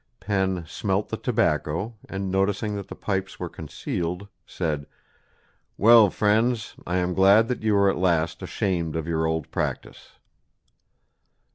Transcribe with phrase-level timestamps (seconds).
[0.19, 4.87] Penn smelt the tobacco, and noticing that the pipes were concealed, said,
[5.77, 10.13] "Well, friends, I am glad that you are at last ashamed of your old practice."